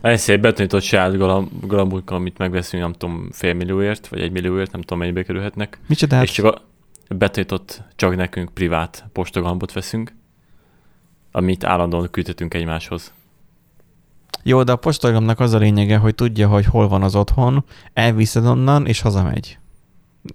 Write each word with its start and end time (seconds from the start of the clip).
Egy 0.00 0.40
betanított 0.40 0.82
saját 0.82 1.16
galamb, 1.16 1.66
galambunk, 1.66 2.10
amit 2.10 2.38
megveszünk, 2.38 2.82
nem 2.82 2.92
tudom, 2.92 3.28
fél 3.32 3.54
millióért, 3.54 4.08
vagy 4.08 4.20
egy 4.20 4.30
millióért, 4.30 4.72
nem 4.72 4.80
tudom, 4.80 4.98
mennyibe 4.98 5.22
kerülhetnek. 5.22 5.78
Micsoda? 5.86 6.22
És 6.22 6.30
csak 6.30 6.44
a 7.08 7.14
betanított, 7.14 7.82
csak 7.96 8.16
nekünk 8.16 8.54
privát 8.54 9.04
postagalambot 9.12 9.72
veszünk, 9.72 10.12
amit 11.32 11.64
állandóan 11.64 12.10
küldhetünk 12.10 12.54
egymáshoz. 12.54 13.12
Jó, 14.42 14.62
de 14.62 14.72
a 14.72 14.76
postagalambnak 14.76 15.40
az 15.40 15.52
a 15.52 15.58
lényege, 15.58 15.96
hogy 15.96 16.14
tudja, 16.14 16.48
hogy 16.48 16.64
hol 16.64 16.88
van 16.88 17.02
az 17.02 17.14
otthon, 17.14 17.64
elviszed 17.92 18.46
onnan, 18.46 18.86
és 18.86 19.00
hazamegy. 19.00 19.58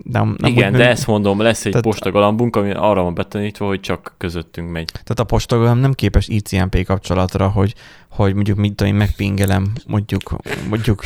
Nem, 0.03 0.35
nem 0.37 0.51
Igen, 0.51 0.71
úgy, 0.71 0.77
de 0.77 0.87
ezt 0.89 1.07
mondom, 1.07 1.39
lesz 1.39 1.65
egy 1.65 1.71
Tehát- 1.71 1.85
postagalambunk, 1.85 2.55
ami 2.55 2.71
arra 2.71 3.01
van 3.03 3.13
betanítva, 3.13 3.65
hogy 3.67 3.79
csak 3.79 4.13
közöttünk 4.17 4.71
megy. 4.71 4.85
Tehát 4.91 5.19
a 5.19 5.23
postagalamb 5.23 5.81
nem 5.81 5.93
képes 5.93 6.27
ICMP 6.27 6.85
kapcsolatra, 6.85 7.47
hogy, 7.47 7.73
hogy 8.09 8.33
mondjuk 8.33 8.57
mit 8.57 8.73
tudom 8.75 8.93
én, 8.93 8.99
megpingelem 8.99 9.71
mondjuk, 9.87 10.35
mondjuk 10.69 11.03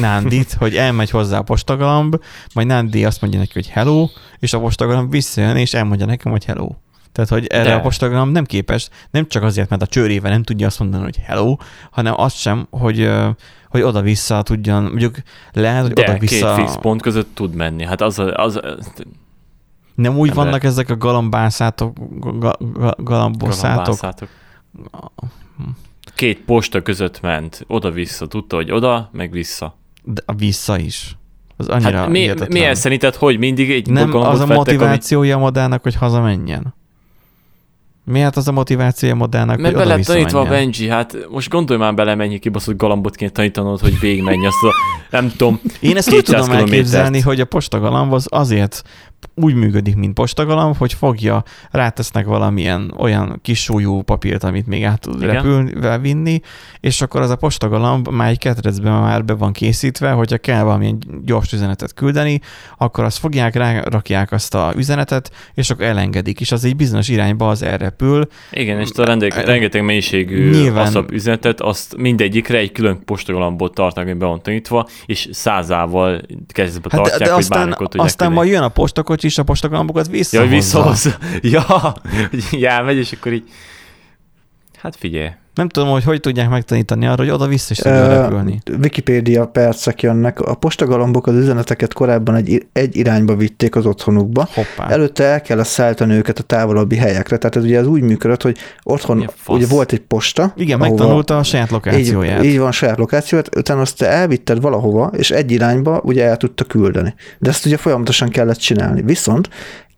Nándit, 0.00 0.52
hogy 0.52 0.76
elmegy 0.76 1.10
hozzá 1.10 1.38
a 1.38 1.42
postagalamb, 1.42 2.16
majd 2.54 2.66
Nándi 2.66 3.04
azt 3.04 3.20
mondja 3.20 3.38
neki, 3.38 3.52
hogy 3.54 3.68
hello, 3.68 4.08
és 4.38 4.52
a 4.52 4.60
postagalamb 4.60 5.10
visszajön, 5.10 5.56
és 5.56 5.74
elmondja 5.74 6.06
nekem, 6.06 6.32
hogy 6.32 6.44
hello. 6.44 6.68
Tehát, 7.12 7.30
hogy 7.30 7.46
erre 7.46 7.68
De. 7.68 7.74
a 7.74 7.80
postagalamb 7.80 8.32
nem 8.32 8.44
képes, 8.44 8.88
nem 9.10 9.26
csak 9.28 9.42
azért, 9.42 9.68
mert 9.68 9.82
a 9.82 9.86
csőrével 9.86 10.30
nem 10.30 10.42
tudja 10.42 10.66
azt 10.66 10.78
mondani, 10.78 11.02
hogy 11.02 11.16
hello, 11.22 11.56
hanem 11.90 12.14
azt 12.16 12.36
sem, 12.36 12.66
hogy, 12.70 13.10
hogy 13.68 13.82
oda-vissza 13.82 14.42
tudjon, 14.42 14.82
mondjuk 14.82 15.16
lehet, 15.52 15.82
hogy 15.82 15.92
De 15.92 16.02
két 16.02 16.10
oda-vissza... 16.10 16.54
fix 16.54 16.76
pont 16.80 17.02
között 17.02 17.28
tud 17.34 17.54
menni. 17.54 17.84
Hát 17.84 18.00
az, 18.00 18.18
a- 18.18 18.34
az, 18.34 18.60
az 18.62 18.92
Nem 19.94 20.18
úgy 20.18 20.26
Nem 20.28 20.36
vannak 20.36 20.64
ezek 20.64 20.90
a 20.90 20.96
galambászátok, 20.96 21.96
ga, 22.38 22.56
ga, 22.72 22.94
galamboszátok. 22.98 23.74
galambászátok. 23.84 24.28
Két 26.14 26.40
posta 26.44 26.82
között 26.82 27.20
ment, 27.20 27.64
oda-vissza, 27.66 28.26
tudta, 28.26 28.56
hogy 28.56 28.70
oda, 28.70 29.08
meg 29.12 29.30
vissza. 29.30 29.76
De 30.02 30.22
a 30.26 30.32
vissza 30.34 30.78
is. 30.78 31.16
Az 31.56 31.68
annyira 31.68 31.98
Hát 31.98 32.08
mi, 32.08 32.30
milyen 32.48 32.74
szerinted, 32.74 33.14
hogy 33.14 33.38
mindig 33.38 33.70
egy 33.70 33.90
Nem 33.90 34.14
az 34.14 34.24
a 34.24 34.28
vettek, 34.28 34.40
amit- 34.42 34.56
motivációja 34.56 35.36
a 35.36 35.38
modellnek, 35.38 35.82
hogy 35.82 35.94
hazamenjen? 35.94 36.74
Miért 38.08 38.36
az 38.36 38.48
a 38.48 38.52
motivációja 38.52 39.14
modellnek, 39.14 39.58
Mert 39.58 39.74
hogy 39.74 39.82
be 39.82 39.88
lett 39.88 39.98
oda 39.98 40.12
tanítva 40.12 40.40
a? 40.40 40.44
Benji, 40.44 40.88
hát 40.88 41.16
most 41.30 41.48
gondolj 41.48 41.78
már 41.78 41.94
bele, 41.94 42.14
mennyi 42.14 42.38
kibaszott 42.38 42.76
galambot 42.76 43.16
kéne 43.16 43.30
tanítanod, 43.30 43.80
hogy 43.80 44.00
végigmenj 44.00 44.46
azt 44.46 44.62
a, 44.62 44.74
nem 45.10 45.30
tudom, 45.36 45.60
Én 45.80 45.96
ezt 45.96 46.08
úgy 46.08 46.14
200 46.14 46.44
tudom 46.44 46.58
elképzelni, 46.58 47.20
hogy 47.20 47.40
a 47.40 47.44
postagalamb 47.44 48.12
az 48.12 48.26
azért 48.30 48.82
úgy 49.40 49.54
működik, 49.54 49.96
mint 49.96 50.14
postagalamb, 50.14 50.76
hogy 50.76 50.92
fogja, 50.92 51.42
rátesznek 51.70 52.26
valamilyen 52.26 52.94
olyan 52.96 53.38
kis 53.42 53.62
súlyú 53.62 54.02
papírt, 54.02 54.44
amit 54.44 54.66
még 54.66 54.84
át 54.84 55.00
tud 55.00 55.22
repülve 55.22 55.98
vinni, 55.98 56.40
és 56.80 57.00
akkor 57.00 57.20
az 57.20 57.30
a 57.30 57.36
postagalamb 57.36 58.08
már 58.08 58.28
egy 58.28 58.38
ketrecben 58.38 59.00
már 59.00 59.24
be 59.24 59.34
van 59.34 59.52
készítve, 59.52 60.10
hogyha 60.10 60.36
kell 60.38 60.62
valamilyen 60.62 60.98
gyors 61.24 61.52
üzenetet 61.52 61.94
küldeni, 61.94 62.40
akkor 62.78 63.04
azt 63.04 63.18
fogják, 63.18 63.54
rárakják 63.54 64.32
azt 64.32 64.54
a 64.54 64.72
üzenetet, 64.76 65.30
és 65.54 65.70
akkor 65.70 65.84
elengedik, 65.84 66.40
és 66.40 66.52
az 66.52 66.64
egy 66.64 66.76
bizonyos 66.76 67.08
irányba 67.08 67.48
az 67.48 67.62
elrepül, 67.62 68.28
Igen, 68.50 68.80
és 68.80 68.90
a 68.96 69.04
rende- 69.04 69.44
rengeteg 69.44 69.84
mennyiségű 69.84 70.50
Nyilván- 70.50 71.10
üzenetet, 71.10 71.60
azt 71.60 71.96
mindegyikre 71.96 72.58
egy 72.58 72.72
külön 72.72 73.04
postagalambot 73.04 73.74
tartnak, 73.74 74.04
ami 74.04 74.14
be 74.14 74.26
van 74.26 74.42
tanítva, 74.42 74.88
és 75.06 75.28
százával 75.32 76.20
kezdetbe 76.46 76.88
Hát 76.92 77.00
de, 77.00 77.08
tartják, 77.08 77.28
de 77.28 77.34
hogy 77.34 77.42
aztán, 77.42 77.76
aztán 77.92 78.32
majd 78.32 78.50
jön 78.50 78.62
a 78.62 78.68
postakocsi, 78.68 79.07
és 79.24 79.38
a 79.38 79.42
postagalambokat 79.42 80.06
Ja, 80.06 80.12
visszahozza. 80.12 80.40
hogy 80.48 80.50
visszahozza. 80.58 81.18
Ja, 81.42 81.94
hogy 82.50 82.64
elmegy, 82.64 82.96
és 82.96 83.12
akkor 83.12 83.32
így... 83.32 83.44
Hát 84.80 84.96
figyelj. 84.96 85.28
Nem 85.54 85.68
tudom, 85.68 85.88
hogy 85.88 86.04
hogy 86.04 86.20
tudják 86.20 86.48
megtanítani 86.48 87.06
arra, 87.06 87.22
hogy 87.22 87.30
oda-vissza 87.30 87.66
is 87.70 87.76
tudja 87.78 88.04
Ö, 88.04 88.20
repülni. 88.20 88.60
Wikipédia 88.82 89.46
percek 89.46 90.02
jönnek. 90.02 90.40
A 90.40 90.54
postagalambok 90.54 91.26
az 91.26 91.34
üzeneteket 91.34 91.92
korábban 91.92 92.34
egy, 92.34 92.66
egy 92.72 92.96
irányba 92.96 93.36
vitték 93.36 93.76
az 93.76 93.86
otthonukba. 93.86 94.48
Hoppá. 94.54 94.88
Előtte 94.92 95.24
el 95.24 95.40
kellett 95.40 95.66
szállítani 95.66 96.14
őket 96.14 96.38
a 96.38 96.42
távolabbi 96.42 96.96
helyekre. 96.96 97.36
Tehát 97.36 97.56
ez 97.56 97.64
ugye 97.64 97.78
az 97.78 97.86
úgy 97.86 98.02
működött, 98.02 98.42
hogy 98.42 98.58
otthon 98.82 99.30
fasz. 99.34 99.56
ugye 99.56 99.66
volt 99.66 99.92
egy 99.92 100.00
posta. 100.00 100.52
Igen, 100.56 100.80
ahova- 100.80 100.96
megtanulta 100.96 101.38
a 101.38 101.42
saját 101.42 101.70
lokációját. 101.70 102.44
Így, 102.44 102.50
így 102.50 102.58
van, 102.58 102.72
saját 102.72 102.98
lokációt, 102.98 103.56
utána 103.56 103.80
azt 103.80 103.98
te 103.98 104.06
elvitted 104.08 104.60
valahova, 104.60 105.10
és 105.16 105.30
egy 105.30 105.50
irányba 105.50 106.00
ugye 106.04 106.24
el 106.24 106.36
tudta 106.36 106.64
küldeni. 106.64 107.14
De 107.38 107.48
ezt 107.50 107.66
ugye 107.66 107.76
folyamatosan 107.76 108.28
kellett 108.28 108.58
csinálni. 108.58 109.02
Viszont 109.02 109.48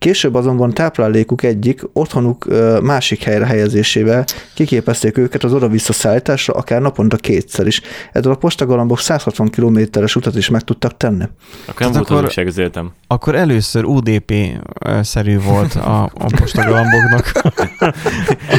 később 0.00 0.34
azonban 0.34 0.71
táplálékuk 0.71 1.43
egyik 1.43 1.83
otthonuk 1.93 2.47
másik 2.83 3.22
helyre 3.22 3.47
helyezésével 3.47 4.25
kiképezték 4.55 5.19
őket 5.19 5.44
az 5.44 5.53
oda-vissza 5.53 5.93
szállításra, 5.93 6.55
akár 6.55 6.81
naponta 6.81 7.16
kétszer 7.16 7.66
is. 7.66 7.81
Ezzel 8.12 8.33
a 8.33 8.34
postagalambok 8.34 8.99
160 8.99 9.49
kilométeres 9.49 10.16
utat 10.16 10.37
is 10.37 10.49
meg 10.49 10.62
tudtak 10.62 10.97
tenni. 10.97 11.25
Akkor 11.66 11.81
nem 11.81 11.93
volt 11.93 12.11
akkor- 12.11 12.47
az 12.47 12.59
életem. 12.59 12.93
Akkor 13.06 13.34
először 13.34 13.84
UDP-szerű 13.84 15.38
volt 15.41 15.75
a, 15.75 16.03
a 16.03 16.27
postagalamboknak. 16.37 17.32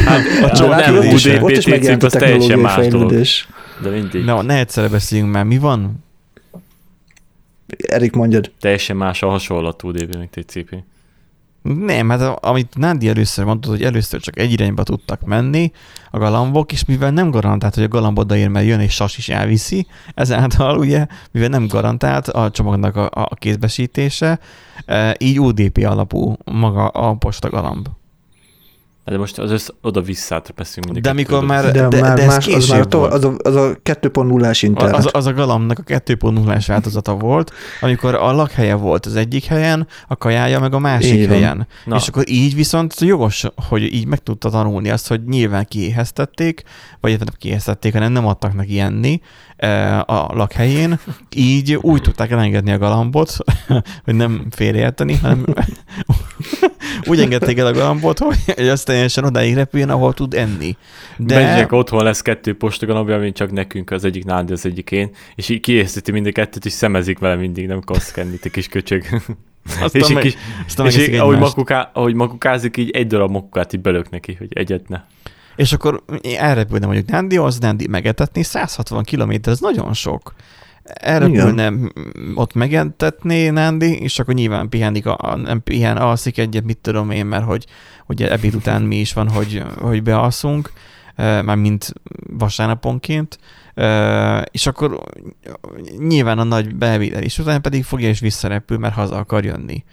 Hát, 0.06 0.20
a 0.42 0.46
nem, 0.46 0.54
csomagküldése. 0.54 1.34
UDP 1.34 1.44
Ott 1.44 1.52
is 1.52 1.64
cím, 1.64 1.74
megjelent 1.74 2.04
a 2.04 2.06
az 2.06 2.12
teljesen 2.12 2.48
technológiai 2.50 2.90
fejlődés. 2.90 3.48
De 3.82 3.90
mindig. 3.90 4.24
Na, 4.24 4.42
ne 4.42 4.60
egyszerre 4.60 4.88
beszéljünk 4.88 5.32
már. 5.32 5.44
Mi 5.44 5.58
van? 5.58 6.04
Erik, 7.88 8.14
mondjad. 8.14 8.52
Teljesen 8.60 8.98
más 8.98 9.24
a 9.24 9.28
hasonlat 9.28 9.84
UDP, 9.84 10.16
meg 10.18 10.30
TCP. 10.30 10.76
Nem, 11.62 12.10
hát 12.10 12.22
amit 12.22 12.78
Nándi 12.78 13.08
először 13.08 13.46
mondott, 13.46 13.72
hogy 13.72 13.84
először 13.84 14.20
csak 14.20 14.40
egy 14.40 14.52
irányba 14.52 14.84
tudtak 14.84 15.22
menni 15.22 15.72
a 16.12 16.18
galambok, 16.18 16.72
és 16.72 16.86
mivel 16.86 17.12
nem 17.12 17.32
garantált, 17.32 17.76
hogy 17.76 17.84
a 17.84 17.88
galamb 17.88 18.20
odaér, 18.20 18.48
mert 18.48 18.66
jön 18.66 18.80
és 18.80 18.94
sas 18.94 19.18
is 19.18 19.30
elviszi, 19.30 19.88
ezáltal 20.14 20.78
ugye, 20.78 21.06
mivel 21.32 21.50
nem 21.50 21.68
garantált 21.68 22.28
a 22.28 22.52
csomagnak 22.52 22.96
a, 22.96 23.10
a 23.14 23.36
kézbesítése, 23.36 24.40
eh, 24.86 25.12
így 25.18 25.40
UDP 25.40 25.86
alapú 25.86 26.36
maga 26.44 26.88
a 26.88 27.14
postagalamb. 27.14 27.88
De 29.06 29.18
most 29.18 29.38
az 29.38 29.52
össz, 29.52 29.68
oda-visszát 29.82 30.54
beszélünk 30.56 30.86
mindig. 30.86 31.04
De 31.04 31.10
amikor 31.10 31.46
már, 31.46 31.72
De, 31.72 31.88
de, 31.88 32.02
már 32.02 32.16
de 32.16 32.22
ez 32.22 32.28
más, 32.28 32.48
az, 32.48 32.70
már 32.70 32.86
to- 32.86 32.94
volt. 32.94 33.14
az, 33.14 33.24
a, 33.24 33.34
az 33.38 33.56
a 33.56 33.76
2.0-ás 33.84 34.62
internet. 34.62 34.96
Az, 34.96 35.10
az 35.12 35.26
a 35.26 35.34
galambnak 35.34 35.80
a 35.80 35.84
2.0-ás 35.84 36.68
változata 36.68 37.14
volt, 37.16 37.52
amikor 37.82 38.16
a 38.16 38.32
lakhelye 38.32 38.76
volt 38.76 39.06
az 39.06 39.16
egyik 39.16 39.46
helyen, 39.46 39.88
a 40.08 40.16
kajája 40.16 40.60
meg 40.60 40.74
a 40.74 40.80
másik 40.80 41.14
Így 41.14 41.28
van. 41.28 41.36
helyen. 41.36 41.68
Na. 41.86 41.96
És 41.96 42.08
akkor 42.08 42.24
így 42.30 42.56
viszont 42.56 43.00
jogos, 43.00 43.46
hogy 43.56 43.94
így 43.94 44.06
meg 44.06 44.20
tudta 44.24 44.50
tanulni 44.50 44.90
azt, 44.90 45.08
hogy 45.08 45.24
nyilván 45.26 45.66
kiéheztették, 45.70 46.64
vagy 47.00 47.12
nem 47.18 47.28
kiéheztették, 47.38 47.94
hanem 47.94 48.12
nem 48.12 48.28
adtak 48.28 48.54
neki 48.54 48.80
enni 48.80 49.22
eh, 49.56 50.00
a 50.00 50.32
lakhelyén, 50.34 51.00
így 51.36 51.76
úgy 51.82 52.02
tudták 52.02 52.32
elengedni 52.32 52.72
a 52.72 52.78
galambot, 52.78 53.38
hogy 54.06 54.16
nem 54.16 54.46
félreérteni, 54.50 55.16
hanem 55.16 55.46
úgy 57.10 57.20
engedték 57.20 57.58
el 57.58 57.66
a 57.66 57.72
galambot, 57.72 58.20
hogy 58.20 58.38
hogy 58.56 58.68
az 58.68 58.84
teljesen 58.84 59.24
odáig 59.24 59.54
repüljön, 59.54 59.90
ahol 59.90 60.14
tud 60.14 60.34
enni. 60.34 60.78
De... 61.18 61.36
Benjinek 61.36 61.72
otthon 61.72 62.04
lesz 62.04 62.22
kettő 62.22 62.58
postagalambja, 62.58 63.16
ami 63.16 63.32
csak 63.32 63.52
nekünk, 63.52 63.92
az 63.92 64.04
egyik 64.04 64.26
Nádi, 64.26 64.54
az 64.54 64.66
egyik 64.66 64.92
én, 64.92 65.10
és 65.36 65.50
így 65.50 65.60
kiészíti 65.60 66.12
mind 66.12 66.26
a 66.26 66.32
kettőt, 66.32 66.66
és 66.66 66.72
szemezik 66.72 67.20
vele 67.20 67.36
mindig, 67.36 67.68
nem 67.68 67.78
akarsz 67.78 68.12
kenni, 68.12 68.38
te 68.38 68.50
kis 68.50 68.68
köcsög. 68.68 69.04
Aztán 69.82 70.02
és 70.02 70.08
meg- 70.08 70.24
kis, 70.24 70.36
aztán 70.68 70.86
és 70.86 70.98
így, 70.98 71.16
ahogy, 71.16 71.38
makuká, 71.38 71.90
ahogy 71.94 72.14
makukázik, 72.14 72.78
így 72.78 72.90
egy 72.90 73.08
darab 73.08 73.32
makukát 73.32 73.74
így 73.74 73.82
belök 73.82 74.10
neki, 74.10 74.34
hogy 74.34 74.48
egyet 74.54 74.90
ne. 74.90 75.02
És 75.56 75.74
akkor 75.74 76.04
elrepülne 76.38 76.86
mondjuk 76.86 77.08
Nándihoz, 77.08 77.60
Nándi 77.60 77.88
megetetni, 77.88 78.44
160 78.44 79.04
km, 79.04 79.34
ez 79.44 79.60
nagyon 79.60 79.94
sok. 79.94 80.34
Elrepülne, 80.94 81.74
ott 82.36 82.54
megetetné 82.54 83.50
Nándi, 83.50 84.02
és 84.02 84.20
akkor 84.20 84.34
nyilván 84.34 84.70
pihenik, 84.70 85.06
a, 85.06 85.36
nem 85.36 85.64
pihen, 85.64 85.98
alszik 85.98 86.38
egyet, 86.38 86.64
mit 86.64 86.78
tudom 86.78 87.12
én, 87.12 87.26
mert 87.26 87.46
hogy 87.46 87.66
ugye 88.08 88.32
ebéd 88.32 88.56
után 88.56 88.82
mi 88.82 88.96
is 88.96 89.14
van, 89.14 89.30
hogy, 89.30 89.64
hogy 89.80 90.04
bealszunk, 90.04 90.72
már 91.16 91.56
mint 91.56 91.94
vasárnaponként, 92.38 93.40
és 94.52 94.68
akkor 94.68 95.00
nyilván 95.98 96.40
a 96.40 96.44
nagy 96.44 96.76
bevétel 96.76 97.24
is, 97.24 97.40
utána 97.40 97.60
pedig 97.60 97.84
fogja 97.84 98.08
és 98.08 98.20
visszarepül, 98.20 98.78
mert 98.78 98.94
haza 98.94 99.16
akar 99.16 99.46
jönni. 99.46 99.84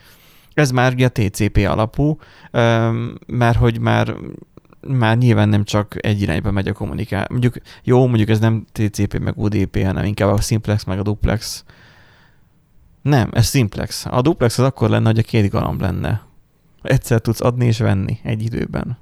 Ez 0.55 0.71
már 0.71 0.93
ugye 0.93 1.09
TCP 1.09 1.67
alapú, 1.69 2.19
mert 3.27 3.56
hogy 3.56 3.81
már 3.81 4.15
már 4.88 5.19
nyilván 5.19 5.49
nem 5.49 5.64
csak 5.64 5.94
egy 6.06 6.20
irányba 6.20 6.50
megy 6.50 6.69
a 6.69 6.73
kommunikáció. 6.73 7.26
Mondjuk, 7.31 7.55
jó, 7.82 8.06
mondjuk 8.06 8.29
ez 8.29 8.38
nem 8.38 8.67
TCP 8.73 9.19
meg 9.19 9.38
UDP, 9.38 9.82
hanem 9.85 10.05
inkább 10.05 10.32
a 10.32 10.40
simplex 10.40 10.85
meg 10.85 10.99
a 10.99 11.02
duplex. 11.02 11.64
Nem, 13.02 13.29
ez 13.32 13.49
simplex. 13.49 14.06
A 14.11 14.20
duplex 14.20 14.58
az 14.58 14.64
akkor 14.64 14.90
lenne, 14.90 15.06
hogy 15.06 15.19
a 15.19 15.23
két 15.23 15.50
galamb 15.50 15.81
lenne. 15.81 16.23
Egyszer 16.82 17.20
tudsz 17.20 17.40
adni 17.40 17.67
és 17.67 17.79
venni 17.79 18.19
egy 18.23 18.43
időben. 18.43 18.99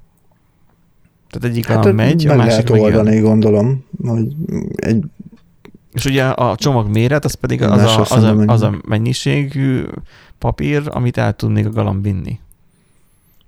Tehát 1.30 1.48
egyik 1.48 1.66
galamb 1.66 1.96
megy, 1.96 2.26
a 2.26 2.34
másik 2.34 2.50
lehet 2.50 2.70
meg 2.70 2.80
jön. 2.80 2.86
oldani, 2.86 3.20
gondolom, 3.20 3.84
hogy 4.02 4.34
egy 4.74 5.04
És 5.92 6.04
ugye 6.04 6.24
a 6.24 6.56
csomag 6.56 6.88
méret, 6.88 7.24
az 7.24 7.34
pedig 7.34 7.62
az 7.62 7.82
a, 7.82 8.00
az, 8.00 8.22
a, 8.22 8.36
az 8.46 8.62
a 8.62 8.80
mennyiségű 8.88 9.84
papír, 10.38 10.82
amit 10.86 11.18
el 11.18 11.32
tudnék 11.32 11.66
a 11.66 11.70
galamb 11.70 12.02
vinni. 12.02 12.38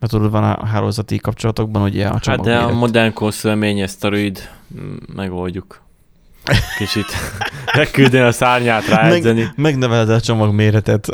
Mert 0.01 0.13
tudod, 0.13 0.31
van 0.31 0.45
a 0.45 0.67
hálózati 0.67 1.19
kapcsolatokban 1.19 1.83
ugye 1.83 2.07
a 2.07 2.13
Hát 2.13 2.23
csomag 2.23 2.45
de 2.45 2.57
a 2.57 2.61
méret. 2.65 2.75
modern 2.79 3.13
korszülmény, 3.13 3.81
ezt 3.81 4.05
a 4.05 4.09
rövid, 4.09 4.49
mm, 4.81 4.97
megoldjuk. 5.17 5.83
Kicsit 6.79 7.07
megküldeni 7.77 8.25
a 8.25 8.33
szárnyát 8.33 8.87
ráedzeni. 8.89 9.41
Meg, 9.41 9.53
megneveled 9.57 10.11
a 10.11 10.21
csomag 10.21 10.55
méretet. 10.55 11.09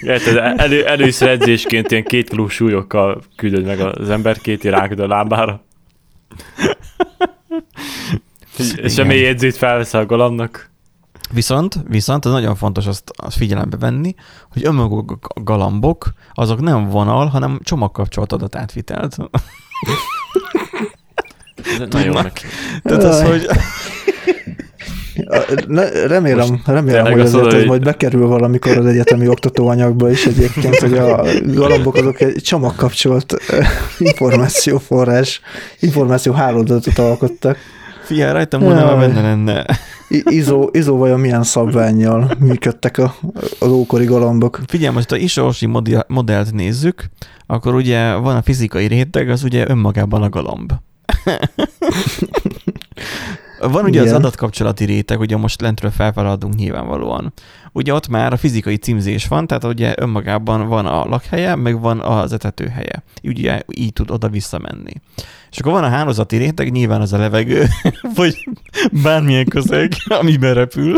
Érted, 0.00 0.36
elő, 0.60 0.86
először 0.86 1.28
edzésként 1.28 1.90
ilyen 1.90 2.04
két 2.04 2.28
kiló 2.28 2.48
súlyokkal 2.48 3.22
küldöd 3.36 3.64
meg 3.64 3.80
az 3.80 4.10
ember, 4.10 4.38
két 4.38 4.64
rákod 4.64 5.00
a 5.00 5.06
lábára. 5.06 5.62
Semmi 8.88 9.14
jegyzét 9.16 9.56
felvesz 9.56 9.94
a 9.94 10.06
galambnak. 10.06 10.70
Viszont, 11.32 11.78
viszont 11.88 12.26
ez 12.26 12.32
nagyon 12.32 12.54
fontos 12.54 12.86
azt, 12.86 13.10
azt 13.16 13.36
figyelembe 13.36 13.76
venni, 13.76 14.14
hogy 14.52 14.64
önmaguk 14.64 15.18
a 15.34 15.40
galambok, 15.40 16.12
azok 16.34 16.60
nem 16.60 16.88
vonal, 16.88 17.26
hanem 17.26 17.60
csomagkapcsolat 17.62 18.32
adatátvitelt. 18.32 19.16
Meg. 22.12 22.32
Tehát 22.82 23.02
az, 23.02 23.22
hogy... 23.22 23.46
Remélem, 26.06 26.60
remélem 26.66 27.04
hogy 27.04 27.20
azért 27.20 27.52
ez 27.52 27.64
majd 27.64 27.82
bekerül 27.82 28.26
valamikor 28.26 28.76
az 28.76 28.86
egyetemi 28.86 29.28
oktatóanyagba 29.28 30.10
is 30.10 30.26
egyébként, 30.26 30.76
hogy 30.76 30.98
a 30.98 31.24
galambok 31.44 31.94
azok 31.94 32.20
egy 32.20 32.42
csomagkapcsolt 32.42 33.34
információforrás, 33.98 35.40
információ 35.80 36.32
hálózatot 36.32 36.98
alkottak. 36.98 37.56
Figyelj, 38.10 38.32
rajtam 38.32 38.60
volna, 38.60 38.96
benne 38.96 39.20
lenne. 39.20 39.66
Izó, 40.08 40.68
izó 40.72 40.96
vajon 40.96 41.20
milyen 41.20 41.42
szabványjal 41.42 42.30
működtek 42.38 42.98
a, 42.98 43.14
az 43.58 43.68
ókori 43.68 44.04
galambok? 44.04 44.60
Figyelj, 44.66 44.94
most 44.94 45.12
a 45.12 45.16
Isósi 45.16 45.68
modellt 46.06 46.52
nézzük, 46.52 47.10
akkor 47.46 47.74
ugye 47.74 48.14
van 48.14 48.36
a 48.36 48.42
fizikai 48.42 48.86
réteg, 48.86 49.28
az 49.28 49.42
ugye 49.44 49.68
önmagában 49.68 50.22
a 50.22 50.28
galamb. 50.28 50.72
Van 53.60 53.84
ugye 53.84 54.00
Igen. 54.00 54.12
az 54.12 54.18
adatkapcsolati 54.18 54.84
réteg, 54.84 55.20
ugye 55.20 55.36
most 55.36 55.60
lentről 55.60 55.90
felfeladunk 55.90 56.54
nyilvánvalóan. 56.54 57.32
Ugye 57.72 57.94
ott 57.94 58.08
már 58.08 58.32
a 58.32 58.36
fizikai 58.36 58.76
címzés 58.76 59.28
van, 59.28 59.46
tehát 59.46 59.64
ugye 59.64 59.94
önmagában 59.96 60.68
van 60.68 60.86
a 60.86 61.04
lakhelye, 61.04 61.54
meg 61.54 61.80
van 61.80 62.00
az 62.00 62.32
etetőhelye. 62.32 63.02
Ugye 63.22 63.62
így 63.68 63.92
tud 63.92 64.10
oda 64.10 64.28
visszamenni. 64.28 64.92
És 65.50 65.58
akkor 65.58 65.72
van 65.72 65.84
a 65.84 65.88
hálózati 65.88 66.36
réteg, 66.36 66.72
nyilván 66.72 67.00
az 67.00 67.12
a 67.12 67.18
levegő, 67.18 67.66
vagy 68.14 68.48
bármilyen 69.02 69.44
közeg, 69.44 69.92
amiben 70.08 70.54
repül. 70.54 70.96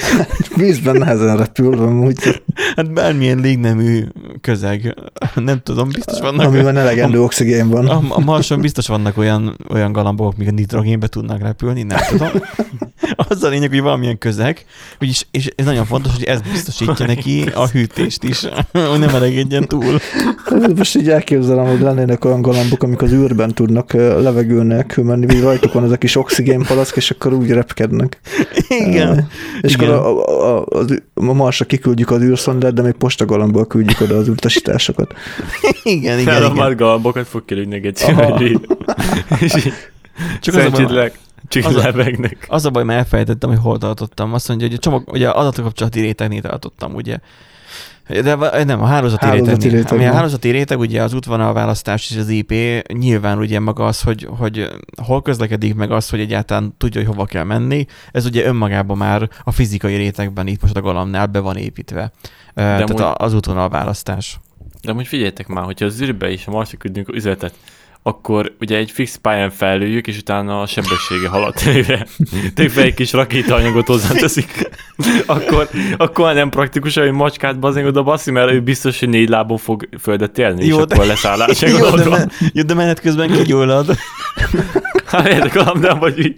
Vízben 0.56 0.96
nehezen 0.96 1.36
repül, 1.36 1.78
amúgy. 1.78 2.42
Hát 2.76 2.92
bármilyen 2.92 3.38
légnemű 3.38 4.04
közeg, 4.40 4.94
nem 5.34 5.60
tudom, 5.62 5.88
biztos 5.88 6.20
vannak... 6.20 6.46
Amiben 6.46 6.76
elegendő 6.76 7.20
a, 7.20 7.22
oxigén 7.22 7.68
van. 7.68 7.88
A, 7.88 8.02
a 8.08 8.20
Marson 8.20 8.60
biztos 8.60 8.86
vannak 8.86 9.18
olyan, 9.18 9.56
olyan 9.68 9.92
galambok, 9.92 10.34
amik 10.36 10.48
a 10.48 10.50
nitrogénbe 10.50 11.06
tudnak 11.06 11.42
repülni, 11.42 11.82
nem 11.82 11.98
tudom. 12.08 12.30
Az 13.16 13.42
a 13.42 13.48
lényeg, 13.48 13.70
hogy 13.70 13.80
valamilyen 13.80 14.18
közeg, 14.18 14.64
és, 14.98 15.26
és 15.30 15.50
ez 15.56 15.64
nagyon 15.64 15.84
fontos, 15.84 16.12
hogy 16.12 16.24
ez 16.24 16.40
biztosítja 16.40 17.06
neki 17.06 17.44
a 17.54 17.66
hűtést 17.66 18.24
is, 18.24 18.40
hogy 18.72 18.98
nem 18.98 19.14
elegedjen 19.14 19.68
túl. 19.68 19.98
Most 20.76 20.96
így 20.96 21.08
elképzelem, 21.08 21.66
hogy 21.66 21.80
lennének 21.80 22.24
olyan 22.24 22.42
galambok, 22.42 22.82
amik 22.82 23.02
az 23.02 23.12
űrben 23.12 23.54
tudnak 23.54 23.92
levegő 23.92 24.62
nélkül 24.62 25.04
menni, 25.04 25.26
vagy 25.26 25.40
rajtuk 25.40 25.72
van 25.72 25.84
ez 25.84 25.90
a 25.90 25.96
kis 25.96 26.16
oxigénpalack, 26.16 26.96
és 26.96 27.10
akkor 27.10 27.32
úgy 27.32 27.50
repkednek. 27.50 28.20
Igen. 28.68 29.28
És 29.60 29.76
Akkor 29.90 30.28
a, 30.28 30.58
a, 30.58 30.80
a, 30.80 30.84
a 31.14 31.32
Marsra 31.32 31.64
kiküldjük 31.64 32.10
az 32.10 32.22
űrszondát, 32.22 32.74
de 32.74 32.82
még 32.82 32.92
postagalambból 32.92 33.66
küldjük 33.66 34.00
oda 34.00 34.16
az 34.16 34.28
utasításokat. 34.28 35.14
igen, 35.82 36.18
igen. 36.18 36.34
Fel 36.34 36.44
a 36.66 36.74
galambokat 36.74 37.26
fog 37.26 37.44
kilőnegetni. 37.44 38.14
Csak 40.40 40.54
az 41.64 41.74
a. 41.76 41.80
Az 42.48 42.64
a 42.64 42.70
baj, 42.70 42.84
mert 42.84 42.98
elfelejtettem, 42.98 43.50
hogy 43.50 43.58
hol 43.58 43.78
tartottam. 43.78 44.34
Azt 44.34 44.48
mondja, 44.48 44.66
hogy 44.66 44.76
a 44.76 44.80
csomag, 44.80 45.08
ugye 45.12 45.28
adatkapcsolati 45.28 46.00
rétegnél 46.00 46.40
tartottam, 46.40 46.94
ugye. 46.94 47.18
De 48.08 48.64
nem, 48.64 48.82
a 48.82 48.86
hálózati, 48.86 49.24
hálózati 49.24 49.62
réteg. 49.62 49.72
réteg 49.72 49.92
ami 49.92 50.04
a 50.06 50.12
hálózati 50.12 50.50
réteg, 50.50 50.78
ugye 50.78 51.02
az 51.02 51.14
útvonalválasztás 51.14 52.10
és 52.10 52.16
az 52.16 52.28
IP, 52.28 52.52
nyilván 52.92 53.38
ugye 53.38 53.60
maga 53.60 53.84
az, 53.84 54.00
hogy, 54.00 54.28
hogy 54.38 54.68
hol 55.02 55.22
közlekedik, 55.22 55.74
meg 55.74 55.90
az, 55.90 56.10
hogy 56.10 56.20
egyáltalán 56.20 56.74
tudja, 56.78 57.00
hogy 57.00 57.10
hova 57.10 57.24
kell 57.24 57.44
menni, 57.44 57.86
ez 58.12 58.26
ugye 58.26 58.44
önmagában 58.44 58.96
már 58.96 59.28
a 59.44 59.50
fizikai 59.50 59.96
rétegben 59.96 60.46
itt 60.46 60.62
most 60.62 60.76
a 60.76 60.80
galamnál 60.80 61.26
be 61.26 61.38
van 61.38 61.56
építve. 61.56 62.12
De 62.54 62.62
Tehát 62.62 62.92
úgy, 62.92 63.04
az 63.14 63.34
útvonalválasztás. 63.34 64.40
De 64.82 64.92
most 64.92 65.08
figyeljetek 65.08 65.46
már, 65.46 65.64
hogyha 65.64 65.86
az 65.86 66.00
űrbe 66.00 66.30
is 66.30 66.46
a 66.46 66.50
Marsra 66.50 66.78
küldünk 66.78 67.08
üzletet, 67.14 67.54
akkor 68.02 68.54
ugye 68.60 68.76
egy 68.76 68.90
fix 68.90 69.16
pályán 69.16 69.50
fellőjük, 69.50 70.06
és 70.06 70.18
utána 70.18 70.60
a 70.60 70.66
sebessége 70.66 71.28
halad 71.28 71.54
előre. 71.66 72.06
Tényleg 72.54 72.78
egy 72.78 72.94
kis 72.94 73.12
rakétaanyagot 73.12 73.86
hozzáteszik. 73.86 74.70
akkor, 75.26 75.68
akkor 75.96 76.34
nem 76.34 76.50
praktikus, 76.50 76.96
hogy 76.96 77.10
macskát 77.12 77.58
bazen 77.58 77.86
oda 77.86 78.02
baszi, 78.02 78.30
mert 78.30 78.50
ő 78.50 78.60
biztos, 78.60 78.98
hogy 78.98 79.08
négy 79.08 79.28
lábon 79.28 79.58
fog 79.58 79.88
földet 80.00 80.38
élni, 80.38 80.66
jó, 80.66 80.78
és 80.78 80.84
de, 80.86 80.94
akkor 80.94 81.06
leszállás. 81.06 81.60
Jó, 81.78 81.90
de, 81.90 82.08
me, 82.08 82.26
jó, 82.52 82.62
de 82.62 82.74
menet 82.74 83.00
közben 83.00 83.30
kigyullad. 83.30 83.86
Hát 85.06 85.28
érdekel, 85.28 85.72
nem 85.80 85.98
vagy 85.98 86.36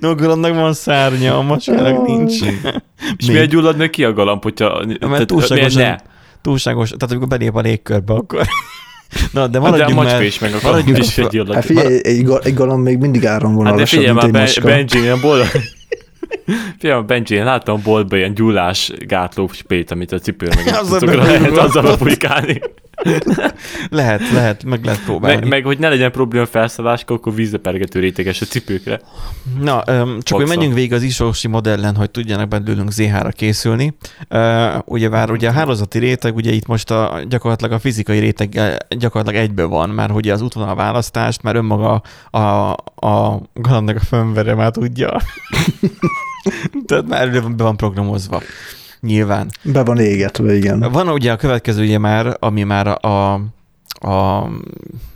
No, 0.00 0.08
a 0.08 0.14
galambnak 0.14 0.54
van 0.54 0.72
szárnya, 0.72 1.38
a 1.38 1.42
macskának 1.42 2.06
nincs. 2.06 2.40
És 3.16 3.26
miért 3.26 3.50
gyullad 3.50 3.76
meg 3.76 3.90
ki 3.90 4.04
a 4.04 4.12
galamb, 4.12 4.42
hogyha... 4.42 4.84
Mert 5.00 5.26
túlságosan, 5.26 6.00
túlságos, 6.42 6.88
tehát 6.88 7.10
amikor 7.10 7.28
belép 7.28 7.56
a 7.56 7.60
légkörbe, 7.60 8.12
akkor 8.12 8.46
Na, 9.32 9.46
de 9.46 9.58
maradjunk 9.58 9.98
hát, 9.98 10.06
de 10.06 10.10
a 10.10 10.16
már... 10.16 10.22
is 10.22 10.38
meg 10.38 10.52
a 10.52 10.58
maradjunk 10.62 10.98
is 10.98 11.18
egy 11.18 11.34
illat. 11.34 11.54
Hát 11.54 11.64
figyelj, 11.64 12.00
egy, 12.02 12.30
egy 12.42 12.54
galamb 12.54 12.84
még 12.84 12.98
mindig 12.98 13.26
áron 13.26 13.54
van 13.54 13.66
hát 13.66 13.74
de 13.74 13.86
figyelj 13.86 14.12
már, 14.12 14.30
ben, 14.30 14.48
Benji, 14.62 15.00
ilyen 15.00 15.20
boldog. 15.20 15.46
Figyelj, 16.78 17.02
Benji, 17.02 17.36
én 17.36 17.44
láttam 17.44 17.80
boltban 17.82 18.18
ilyen 18.18 18.34
gyullás 18.34 18.92
gátló 18.98 19.50
spét, 19.52 19.90
amit 19.90 20.12
a 20.12 20.18
cipőre 20.18 20.54
meg 20.64 21.16
lehet 21.16 21.58
azzal 21.66 21.96
fújkálni. 21.96 22.60
Lehet, 23.90 24.30
lehet, 24.30 24.64
meg 24.64 24.84
lehet 24.84 25.04
próbálni. 25.04 25.40
Meg, 25.40 25.48
meg 25.48 25.64
hogy 25.64 25.78
ne 25.78 25.88
legyen 25.88 26.12
probléma 26.12 26.46
felszálláskor, 26.46 27.16
akkor 27.16 27.34
vízlepergető 27.34 28.00
réteges 28.00 28.40
a 28.40 28.44
cipőkre. 28.44 29.00
Na, 29.60 29.82
um, 29.86 30.20
csak 30.22 30.38
hogy 30.38 30.48
menjünk 30.48 30.74
végig 30.74 30.92
az 30.92 31.02
isósi 31.02 31.48
modellen, 31.48 31.94
hogy 31.94 32.10
tudjanak 32.10 32.48
belőlünk 32.48 32.90
ZH-ra 32.90 33.30
készülni. 33.30 33.94
Uh, 34.30 34.78
ugye 34.84 35.08
vár, 35.08 35.30
ugye 35.30 35.48
a 35.48 35.52
hálózati 35.52 35.98
réteg, 35.98 36.34
ugye 36.34 36.52
itt 36.52 36.66
most 36.66 36.90
a, 36.90 37.20
gyakorlatilag 37.28 37.72
a 37.72 37.78
fizikai 37.78 38.18
réteg 38.18 38.60
gyakorlatilag 38.88 39.44
egybe 39.44 39.64
van, 39.64 39.90
mert 39.90 40.12
ugye 40.12 40.32
az 40.32 40.42
útvonal 40.42 40.74
választást, 40.74 41.42
már 41.42 41.56
önmaga 41.56 42.02
a, 42.30 42.38
a, 42.38 42.70
a 43.06 43.42
galandnak 43.54 43.96
a 43.96 44.00
fönvere 44.04 44.54
már 44.54 44.70
tudja. 44.70 45.20
Tehát 46.86 47.06
már 47.06 47.30
be 47.30 47.62
van 47.62 47.76
programozva. 47.76 48.42
Nyilván. 49.04 49.50
Be 49.62 49.84
van 49.84 49.98
égetve, 49.98 50.54
igen. 50.54 50.78
Van 50.92 51.08
ugye 51.08 51.32
a 51.32 51.36
következője 51.36 51.98
már, 51.98 52.36
ami 52.38 52.62
már 52.62 52.86
a, 53.06 53.32
a 54.08 54.48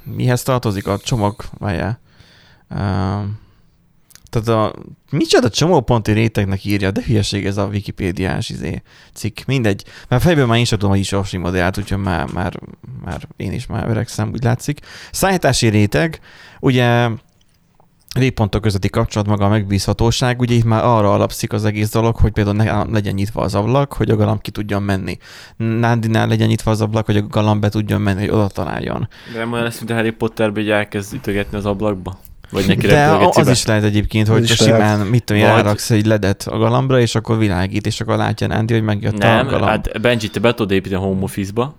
mihez 0.03 0.43
tartozik 0.43 0.87
a 0.87 0.99
csomag, 0.99 1.35
várjál. 1.59 2.01
Uh, 2.71 2.79
tehát 4.31 4.49
a 4.49 4.75
micsoda 5.11 5.51
csomóponti 5.51 6.13
rétegnek 6.13 6.65
írja, 6.65 6.91
de 6.91 7.03
hülyeség 7.07 7.47
ez 7.47 7.57
a 7.57 7.67
Wikipédiás 7.67 8.49
izé, 8.49 8.83
cikk. 9.15 9.39
Mindegy. 9.47 9.85
Már 10.09 10.21
fejből 10.21 10.47
már 10.47 10.59
én 10.59 10.65
sem 10.65 10.79
tudom, 10.79 10.93
hogy 10.95 11.03
is 11.03 11.13
Orsi 11.13 11.37
modellt, 11.37 11.79
úgyhogy 11.79 11.99
már, 11.99 12.33
már, 12.33 12.61
már 13.05 13.29
én 13.37 13.53
is 13.53 13.67
már 13.67 13.89
öregszem, 13.89 14.31
úgy 14.33 14.43
látszik. 14.43 14.81
Szállítási 15.13 15.69
réteg, 15.69 16.21
ugye 16.61 17.09
léppontok 18.15 18.63
közötti 18.63 18.89
kapcsolat, 18.89 19.29
maga 19.29 19.45
a 19.45 19.49
megbízhatóság, 19.49 20.41
ugye 20.41 20.55
itt 20.55 20.65
már 20.65 20.85
arra 20.85 21.13
alapszik 21.13 21.53
az 21.53 21.65
egész 21.65 21.91
dolog, 21.91 22.17
hogy 22.17 22.33
például 22.33 22.57
ne 22.57 22.85
legyen 22.85 23.15
nyitva 23.15 23.43
az 23.43 23.55
ablak, 23.55 23.93
hogy 23.93 24.11
a 24.11 24.17
galamb 24.17 24.41
ki 24.41 24.51
tudjon 24.51 24.83
menni. 24.83 25.19
Nándinál 25.57 26.29
legyen 26.29 26.49
nyitva 26.49 26.71
az 26.71 26.81
ablak, 26.81 27.07
hogy 27.07 27.17
a 27.17 27.27
galamb 27.27 27.61
be 27.61 27.69
tudjon 27.69 28.01
menni, 28.01 28.21
hogy 28.21 28.31
oda 28.31 28.47
találjon. 28.47 29.09
De 29.33 29.39
nem 29.39 29.53
olyan 29.53 29.65
lesz, 29.65 29.79
mint 29.79 29.91
a 29.91 29.95
Harry 29.95 30.11
Potterben, 30.11 30.63
hogy 30.63 30.73
elkezd 30.73 31.15
ütögetni 31.15 31.57
az 31.57 31.67
ablakba. 31.67 32.19
Vagy 32.51 32.67
neki 32.67 32.87
De 32.87 33.09
az 33.11 33.49
is 33.49 33.65
lehet 33.65 33.85
egyébként, 33.85 34.29
hogy 34.29 34.47
simán, 34.47 35.07
mit 35.07 35.25
tudom, 35.25 35.43
Vagy... 35.43 35.51
ráraksz 35.51 35.91
egy 35.91 36.07
ledet 36.07 36.43
a 36.43 36.59
galambra, 36.59 37.01
és 37.01 37.15
akkor 37.15 37.39
világít, 37.39 37.87
és 37.87 38.01
akkor 38.01 38.17
látja 38.17 38.47
Nándi, 38.47 38.73
hogy 38.73 38.83
megjött 38.83 39.17
nem, 39.17 39.47
a 39.47 39.51
galamb. 39.51 39.69
hát 39.69 40.01
Benji, 40.01 40.29
te 40.29 40.41
be 40.41 40.55
tudod 40.55 40.71
építeni 40.71 41.03
a 41.03 41.07
home 41.07 41.23
office-ba 41.23 41.75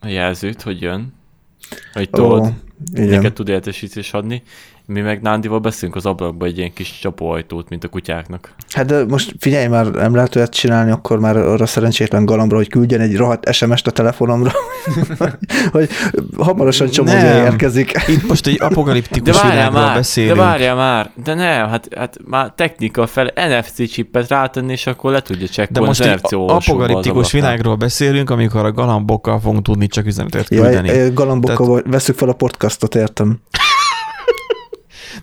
a 0.00 0.08
jelzőt, 0.08 0.62
hogy 0.62 0.80
jön, 0.80 1.14
hogy 1.92 2.10
tudod, 2.10 2.40
oh. 2.40 2.48
Igen. 2.92 3.08
neked 3.08 3.32
tud 3.32 3.48
értesítést 3.48 4.14
adni, 4.14 4.42
mi 4.92 5.00
meg 5.00 5.22
Nándival 5.22 5.58
beszélünk 5.58 5.96
az 5.96 6.06
ablakba 6.06 6.46
egy 6.46 6.58
ilyen 6.58 6.72
kis 6.72 6.98
csapóajtót, 6.98 7.68
mint 7.68 7.84
a 7.84 7.88
kutyáknak. 7.88 8.54
Hát 8.70 8.86
de 8.86 9.04
most 9.04 9.34
figyelj 9.38 9.66
már, 9.66 9.86
nem 9.86 10.14
lehet 10.14 10.36
olyat 10.36 10.54
csinálni, 10.54 10.90
akkor 10.90 11.18
már 11.18 11.36
arra 11.36 11.66
szerencsétlen 11.66 12.24
galambra, 12.24 12.56
hogy 12.56 12.68
küldjen 12.68 13.00
egy 13.00 13.16
rohadt 13.16 13.52
SMS-t 13.52 13.86
a 13.86 13.90
telefonomra, 13.90 14.50
hogy 15.72 15.88
hamarosan 16.38 16.90
csomagja 16.90 17.44
érkezik. 17.44 17.92
Itt 18.06 18.28
most 18.28 18.46
egy 18.46 18.56
apokaliptikus 18.60 19.36
de 19.42 19.50
világról 19.50 19.80
már, 19.80 19.94
beszélünk. 19.94 20.36
De 20.36 20.42
várjál 20.42 20.74
már, 20.74 21.10
de 21.24 21.34
nem, 21.34 21.68
hát, 21.68 21.88
hát 21.96 22.16
már 22.24 22.52
technika 22.56 23.06
fel 23.06 23.32
NFC 23.34 23.90
csippet 23.90 24.28
rátenni, 24.28 24.72
és 24.72 24.86
akkor 24.86 25.12
le 25.12 25.20
tudja 25.20 25.48
csekkolni 25.48 25.80
De 25.80 25.86
most 25.86 26.00
egy 26.00 26.34
apokaliptikus 26.34 27.32
világról 27.32 27.76
beszélünk, 27.76 28.30
amikor 28.30 28.64
a 28.64 28.72
galambokkal 28.72 29.40
fogunk 29.40 29.62
tudni 29.62 29.86
csak 29.86 30.06
üzenetet 30.06 30.48
küldeni. 30.48 30.88
Ja, 30.88 31.12
galambokkal 31.12 31.66
Tehát... 31.66 31.84
veszük 31.86 32.16
fel 32.16 32.28
a 32.28 32.32
podcastot, 32.68 32.94
értem. 32.94 33.40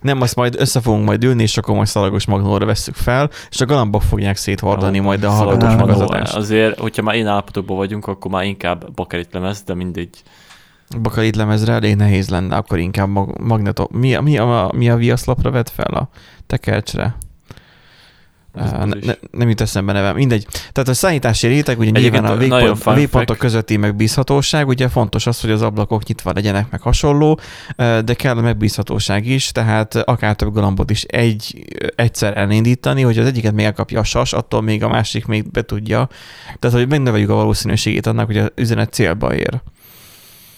Nem, 0.02 0.22
azt 0.22 0.36
majd 0.36 0.56
össze 0.60 0.82
fogunk 0.82 1.06
majd 1.06 1.24
ülni, 1.24 1.42
és 1.44 1.58
akkor 1.58 1.76
majd 1.76 1.88
szalagos 1.88 2.26
magnóra 2.26 2.66
vesszük 2.66 2.96
fel, 2.96 3.30
és 3.50 3.62
a 3.62 3.66
galambok 3.66 4.02
fogják 4.02 4.38
széthordani 4.38 5.00
majd 5.00 5.24
a 5.24 5.30
hallgatós 5.30 5.76
magazatást. 5.76 6.36
Azért, 6.36 6.80
hogyha 6.80 7.02
már 7.02 7.16
én 7.16 7.28
állapotokban 7.28 7.78
vagyunk, 7.78 8.08
akkor 8.08 8.32
már 8.32 8.44
inkább 8.44 8.92
bakerit 8.94 9.34
lemez, 9.34 9.62
de 9.62 9.74
mindegy. 9.74 10.24
Bakalit 11.02 11.36
lemezre 11.36 11.74
elég 11.74 11.96
nehéz 11.96 12.30
lenne, 12.30 12.56
akkor 12.56 12.80
inkább 12.80 13.08
mag- 13.10 13.40
magneto... 13.40 13.88
Mi, 13.92 14.16
a- 14.16 14.22
mi, 14.22 14.38
a, 14.38 14.72
mi 14.76 14.90
a 14.90 14.96
viaszlapra 14.96 15.52
vett 15.52 15.70
fel 15.70 15.94
a 15.94 16.10
tekercsre? 16.48 17.16
Ne, 18.56 19.14
nem 19.32 19.50
jut 19.50 19.62
eszembe 19.62 19.94
neve, 19.94 20.14
mindegy. 20.14 20.48
Tehát 20.72 20.90
a 20.90 20.94
szállítási 20.94 21.48
réteg, 21.48 21.80
ugye 21.80 21.92
Egyébként 21.94 22.14
nyilván 22.14 22.38
a, 22.38 22.40
végpont, 22.40 22.86
a 22.86 22.94
végpontok 22.94 23.38
közötti 23.38 23.78
megbízhatóság, 23.78 24.68
ugye 24.68 24.88
fontos 24.88 25.28
az, 25.28 25.42
hogy 25.42 25.52
az 25.52 25.62
ablakok 25.62 26.06
nyitva 26.06 26.32
legyenek, 26.34 26.72
meg 26.72 26.82
hasonló, 26.82 27.40
de 27.78 28.14
kell 28.14 28.38
a 28.38 28.42
megbízhatóság 28.42 29.26
is, 29.26 29.52
tehát 29.52 29.96
akár 29.96 30.36
több 30.36 30.54
galambot 30.54 30.90
is 30.90 31.04
egy, 31.04 31.66
egyszer 31.96 32.38
elindítani, 32.38 33.02
hogy 33.02 33.18
az 33.18 33.26
egyiket 33.26 33.54
még 33.54 33.66
elkapja 33.66 34.00
a 34.00 34.04
sas, 34.04 34.34
attól 34.34 34.62
még 34.62 34.84
a 34.84 34.88
másik 34.88 35.26
még 35.26 35.52
be 35.52 35.62
tudja. 35.62 36.10
Tehát, 36.60 36.78
hogy 36.78 36.88
megnöveljük 36.88 37.30
a 37.30 37.36
valószínűségét 37.36 38.08
annak, 38.08 38.26
hogy 38.26 38.38
az 38.38 38.52
üzenet 38.56 38.94
célba 38.94 39.36
ér. 39.36 39.62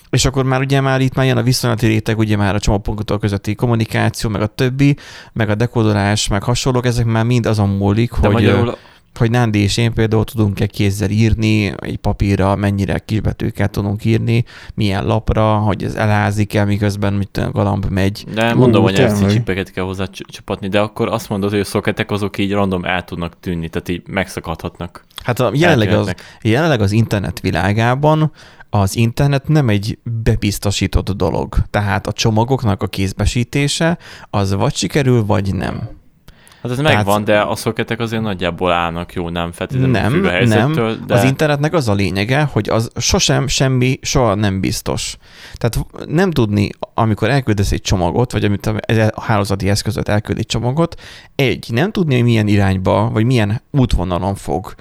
És 0.10 0.26
akkor 0.26 0.44
már 0.44 0.60
ugye 0.60 0.82
már 0.82 1.02
itt 1.02 1.14
már 1.14 1.26
jön 1.26 1.38
a 1.38 1.42
viszonylati 1.42 1.88
réteg, 1.88 2.18
ugye 2.18 2.38
már 2.38 2.56
a 2.56 2.60
csomagpontok 2.60 3.20
közötti 3.20 3.56
kommunikáció, 3.56 4.30
meg 4.30 4.42
a 4.42 4.48
többi, 4.48 4.98
meg 5.34 5.50
a 5.50 5.56
dekódolás, 5.56 6.28
meg 6.28 6.44
hasonlók, 6.44 6.86
ezek 6.86 7.06
már 7.06 7.24
mind 7.24 7.46
azon 7.46 7.70
múlik, 7.70 8.12
De 8.20 8.28
hogy, 8.28 8.34
magyarul 8.34 8.78
hogy 9.18 9.32
Nándi 9.32 9.60
és 9.60 9.78
én 9.78 9.94
például 9.94 10.24
tudunk-e 10.24 10.66
kézzel 10.66 11.10
írni, 11.10 11.74
egy 11.80 11.98
papírra 11.98 12.56
mennyire 12.56 13.00
kisbetűkkel 13.00 13.68
tudunk 13.68 14.06
írni, 14.06 14.44
milyen 14.74 15.06
lapra, 15.06 15.58
hogy 15.58 15.84
ez 15.84 15.96
elázik-e, 15.96 16.66
miközben 16.66 17.14
mit 17.14 17.38
a 17.38 17.52
galamb 17.52 17.86
megy. 17.90 18.26
De 18.34 18.54
mondom, 18.54 18.82
Ú, 18.82 18.86
hogy 18.86 18.94
tényleg. 18.94 19.16
FC 19.16 19.32
csipeket 19.32 19.72
kell 19.72 19.84
hozzá 19.84 20.06
cs- 20.06 20.26
csapatni, 20.28 20.68
de 20.68 20.80
akkor 20.80 21.08
azt 21.08 21.30
mondod, 21.30 21.50
hogy 21.50 21.60
a 21.60 21.64
szoketek 21.64 22.12
azok 22.12 22.38
így 22.38 22.52
random 22.52 22.86
el 22.86 23.04
tudnak 23.04 23.40
tűnni, 23.40 23.70
tehát 23.70 23.90
így 23.90 24.02
megszakadhatnak. 24.08 25.06
Hát 25.24 25.40
a, 25.40 25.52
jelenleg, 25.54 25.94
az, 25.94 26.16
jelenleg 26.42 26.82
az 26.82 26.92
internet 26.92 27.40
világában 27.40 28.32
az 28.70 28.96
internet 28.96 29.48
nem 29.48 29.70
egy 29.70 29.98
bebiztosított 30.24 31.12
dolog. 31.12 31.56
Tehát 31.70 32.08
a 32.08 32.12
csomagoknak 32.12 32.84
a 32.84 32.88
kézbesítése 32.88 33.98
az 34.30 34.54
vagy 34.54 34.76
sikerül, 34.76 35.26
vagy 35.26 35.56
nem. 35.56 35.90
Hát 36.62 36.72
ez 36.72 36.78
Tehát- 36.78 36.96
megvan, 36.96 37.24
de 37.24 37.40
a 37.42 37.56
szoketek 37.56 38.00
azért 38.00 38.22
nagyjából 38.22 38.72
állnak, 38.72 39.14
jó, 39.14 39.30
nem 39.30 39.52
feltétlenül 39.52 39.92
Nem, 39.92 40.14
a 40.14 40.16
nem. 40.16 40.24
helyzettől, 40.26 40.98
de 41.08 41.14
Az 41.14 41.24
internetnek 41.24 41.74
az 41.74 41.88
a 41.88 41.94
lényege, 41.94 42.42
hogy 42.52 42.70
az 42.70 42.90
sosem, 42.96 43.48
semmi, 43.48 44.00
soha 44.02 44.36
nem 44.36 44.60
biztos. 44.60 45.18
Tehát 45.56 45.86
nem 46.08 46.32
tudni, 46.32 46.70
amikor 46.94 47.30
elküldesz 47.30 47.72
egy 47.72 47.82
csomagot, 47.82 48.32
vagy 48.32 48.46
amit 48.46 48.66
a 48.66 49.22
hálózati 49.22 49.70
eszközöt 49.70 50.10
elküld 50.10 50.38
egy 50.38 50.46
csomagot, 50.46 51.02
egy, 51.36 51.68
nem 51.72 51.92
tudni, 51.92 52.16
hogy 52.16 52.24
milyen 52.24 52.48
irányba, 52.48 53.10
vagy 53.14 53.26
milyen 53.26 53.62
útvonalon 53.72 54.36
fog 54.36 54.74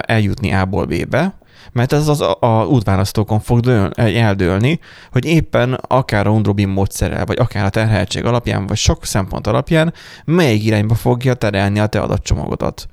eljutni 0.00 0.52
A-ból 0.52 0.84
B-be, 0.84 1.34
mert 1.72 1.92
ez 1.92 2.08
az 2.08 2.20
a, 2.20 2.36
a 2.40 2.66
útválasztókon 2.66 3.40
fog 3.40 3.60
dől, 3.60 3.90
eldőlni, 3.90 4.80
hogy 5.12 5.24
éppen 5.24 5.72
akár 5.72 6.26
a 6.26 6.30
Undrobin 6.30 6.68
módszerrel, 6.68 7.24
vagy 7.24 7.38
akár 7.38 7.64
a 7.64 7.68
terheltség 7.68 8.24
alapján, 8.24 8.66
vagy 8.66 8.76
sok 8.76 9.04
szempont 9.04 9.46
alapján 9.46 9.94
melyik 10.24 10.64
irányba 10.64 10.94
fogja 10.94 11.34
terelni 11.34 11.78
a 11.78 11.86
te 11.86 12.00
adatcsomagodat. 12.00 12.88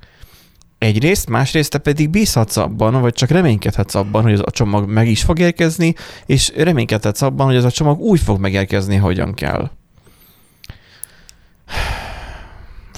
Egyrészt, 0.78 1.28
másrészt 1.28 1.70
te 1.70 1.78
pedig 1.78 2.10
bízhatsz 2.10 2.56
abban, 2.56 3.00
vagy 3.00 3.12
csak 3.12 3.30
reménykedhetsz 3.30 3.94
abban, 3.94 4.22
hogy 4.22 4.32
az 4.32 4.42
a 4.44 4.50
csomag 4.50 4.88
meg 4.88 5.08
is 5.08 5.22
fog 5.22 5.38
érkezni, 5.38 5.94
és 6.26 6.52
reménykedhetsz 6.56 7.22
abban, 7.22 7.46
hogy 7.46 7.56
ez 7.56 7.64
a 7.64 7.70
csomag 7.70 8.00
úgy 8.00 8.20
fog 8.20 8.40
megérkezni, 8.40 8.96
hogyan 8.96 9.34
kell. 9.34 9.70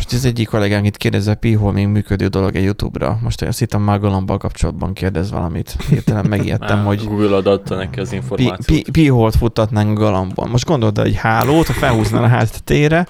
Most 0.05 0.17
az 0.17 0.25
egyik 0.25 0.49
kollégánk 0.49 0.87
itt 0.87 0.97
kérdezze, 0.97 1.35
Pi, 1.35 1.53
hol 1.53 1.73
még 1.73 1.87
működő 1.87 2.27
dolog 2.27 2.57
egy 2.57 2.63
YouTube-ra. 2.65 3.19
Most 3.23 3.43
azt 3.43 3.59
hittem 3.59 3.83
már 3.83 3.99
kapcsolatban 4.39 4.93
kérdez 4.93 5.31
valamit. 5.31 5.77
Hirtelen 5.89 6.27
megijedtem, 6.29 6.77
Már 6.77 6.87
hogy 6.87 7.05
Google 7.05 7.37
adatta 7.37 7.75
neki 7.77 8.01
az 8.01 8.13
információt. 8.13 8.83
pi, 8.83 8.91
pi 8.91 9.09
holt 9.09 9.37
futtatnánk 9.37 9.99
galambon. 9.99 10.49
Most 10.49 10.65
gondold 10.67 10.99
egy 10.99 11.15
hálót, 11.17 11.67
ha 11.67 11.73
felhúznál 11.73 12.23
a 12.25 12.27
a- 12.29 13.07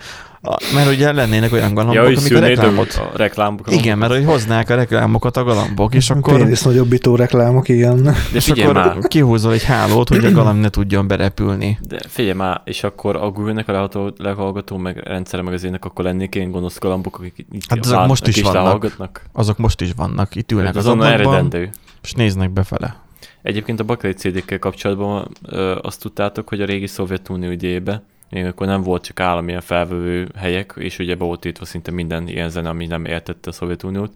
mert 0.74 0.90
ugye 0.90 1.12
lennének 1.12 1.52
olyan 1.52 1.74
galambok, 1.74 1.94
ja, 1.94 2.04
hogy 2.04 2.16
amik 2.16 2.36
a 2.36 2.38
reklámot... 2.38 2.92
a 2.92 3.16
reklámok. 3.16 3.70
Igen, 3.70 3.98
mert 3.98 4.12
hogy 4.12 4.24
hoznák 4.24 4.70
a 4.70 4.74
reklámokat 4.74 5.36
a 5.36 5.44
galambok, 5.44 5.94
és 5.94 6.10
akkor, 6.10 6.36
Pénisz 6.36 6.62
nagyobbító 6.62 7.16
reklámok, 7.16 7.68
igen. 7.68 8.02
De 8.02 8.14
és 8.32 8.44
figyelj 8.44 8.68
akkor 8.68 8.82
már, 8.82 8.98
kihúzol 9.08 9.52
egy 9.52 9.64
hálót, 9.64 10.08
hogy 10.08 10.24
a 10.24 10.30
galamb 10.30 10.60
ne 10.60 10.68
tudjon 10.68 11.06
berepülni. 11.06 11.78
de 11.88 11.98
figyelj 12.08 12.36
már, 12.36 12.60
és 12.64 12.84
akkor 12.84 13.16
a 13.16 13.30
Google-nek 13.30 13.68
a 13.68 13.72
lehallgató, 13.72 14.12
lehallgató 14.16 14.76
meg 14.76 14.96
rendszere 14.96 15.42
meg 15.42 15.52
az 15.52 15.64
ének, 15.64 15.84
akkor 15.84 16.04
lennék 16.04 16.34
ilyen 16.34 16.50
gonosz 16.50 16.78
galambok, 16.78 17.18
akik 17.18 17.46
itt 17.52 17.62
Hát 17.68 17.78
azok 17.78 18.06
most 18.06 18.26
is 18.26 18.36
is 18.36 18.42
vannak. 18.42 19.22
Azok 19.32 19.58
most 19.58 19.80
is 19.80 19.90
vannak, 19.96 20.34
itt 20.34 20.52
ülnek 20.52 20.76
az 20.76 20.86
Azonnal 20.86 21.06
ablakban, 21.06 21.32
eredendő. 21.34 21.70
és 22.02 22.12
néznek 22.12 22.50
befele. 22.50 23.02
Egyébként 23.42 23.80
a 23.80 23.84
bakelit 23.84 24.18
CD-kkel 24.18 24.58
kapcsolatban 24.58 25.28
ö, 25.42 25.78
azt 25.82 26.00
tudtátok, 26.00 26.48
hogy 26.48 26.60
a 26.60 26.64
régi 26.64 26.86
Szovjetunió 26.86 27.50
idejében 27.50 28.04
még 28.30 28.44
akkor 28.44 28.66
nem 28.66 28.82
volt 28.82 29.04
csak 29.04 29.20
állami 29.20 29.48
ilyen 29.48 29.60
felvevő 29.60 30.28
helyek, 30.36 30.74
és 30.76 30.98
ugye 30.98 31.14
be 31.14 31.24
volt 31.24 31.40
tiltva 31.40 31.64
szinte 31.64 31.90
minden 31.90 32.28
ilyen 32.28 32.50
zene, 32.50 32.68
ami 32.68 32.86
nem 32.86 33.04
értette 33.04 33.48
a 33.50 33.52
Szovjetuniót, 33.52 34.12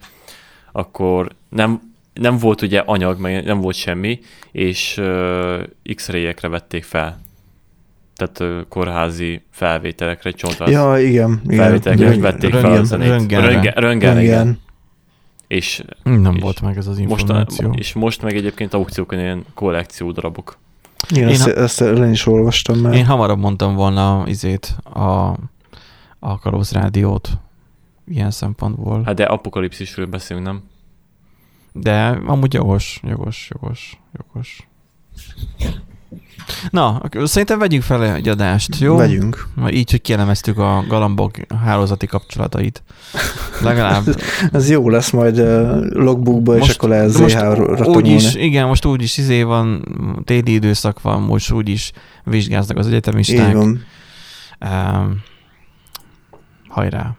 akkor 0.72 1.28
nem, 1.48 1.80
nem 2.12 2.38
volt 2.38 2.62
ugye 2.62 2.82
anyag, 2.86 3.20
meg 3.20 3.44
nem 3.44 3.60
volt 3.60 3.76
semmi, 3.76 4.20
és 4.52 4.96
ö, 4.96 5.62
X-ray-ekre 5.94 6.48
vették 6.48 6.84
fel. 6.84 7.20
Tehát 8.16 8.40
ö, 8.40 8.60
kórházi 8.68 9.42
felvételekre, 9.50 10.30
csontvás 10.30 10.70
Ja, 10.70 10.98
igen. 10.98 11.40
igen. 11.44 11.56
felvételekre 11.58 12.04
Röntgen- 12.04 12.32
vették 12.32 12.54
fel 12.54 12.72
a 12.72 12.84
zenét. 12.84 13.08
röntgenre. 13.08 13.48
Röntgen, 13.50 13.72
röntgenre, 13.76 14.22
igen. 14.22 14.32
Igen. 14.46 14.60
És 15.46 15.82
Nem 16.02 16.34
És 16.34 16.42
volt 16.42 16.60
meg 16.60 16.76
ez 16.76 16.86
az 16.86 16.98
most, 16.98 17.20
információ. 17.22 17.72
és 17.76 17.92
most 17.92 18.22
meg 18.22 18.36
egyébként 18.36 18.74
aukciókon 18.74 19.18
ilyen 19.18 19.44
kollekció 19.54 20.12
darabok. 20.12 20.58
Igen, 21.10 21.28
Én 21.28 21.34
ezt, 21.34 21.42
ha- 21.42 21.50
ezt 21.54 21.80
én 21.80 22.10
is 22.10 22.26
olvastam 22.26 22.78
már. 22.78 22.94
Én 22.94 23.06
hamarabb 23.06 23.38
mondtam 23.38 23.74
volna 23.74 24.22
izét, 24.26 24.76
a, 24.82 25.34
a 26.18 26.38
Kalóz 26.40 26.70
rádiót 26.72 27.30
ilyen 28.06 28.30
szempontból. 28.30 29.02
Hát 29.04 29.14
de 29.14 29.24
apokalipszisről 29.24 30.06
beszélünk, 30.06 30.46
nem? 30.46 30.62
De 31.72 32.06
amúgy 32.26 32.54
jogos, 32.54 33.00
jogos, 33.04 33.50
jogos, 33.52 34.00
jogos. 34.12 34.68
Na, 36.70 37.00
szerintem 37.24 37.58
vegyünk 37.58 37.82
fel 37.82 38.14
egy 38.14 38.28
adást, 38.28 38.78
jó? 38.78 38.96
Vegyünk. 38.96 39.46
Majd 39.54 39.74
így, 39.74 39.90
hogy 39.90 40.00
kielemeztük 40.00 40.58
a 40.58 40.84
galambok 40.88 41.34
hálózati 41.64 42.06
kapcsolatait. 42.06 42.82
Legalább. 43.62 44.02
Ez 44.52 44.70
jó 44.70 44.88
lesz 44.88 45.10
majd 45.10 45.36
logbookba, 45.94 46.56
és 46.56 46.68
akkor 46.68 46.88
most 46.88 47.08
ZH-ra 47.08 47.84
úgy 47.86 48.06
is, 48.06 48.34
igen, 48.34 48.66
most 48.66 48.84
úgy 48.84 49.02
is 49.02 49.16
izé 49.16 49.42
van, 49.42 49.84
téli 50.24 50.52
időszak 50.52 51.02
van, 51.02 51.22
most 51.22 51.52
úgy 51.52 51.68
is 51.68 51.92
vizsgáznak 52.24 52.76
az 52.76 52.86
Így 52.86 52.92
egyetemisták. 52.92 53.52
van. 53.52 53.84
Um, 54.60 55.20
hajrá. 56.68 57.16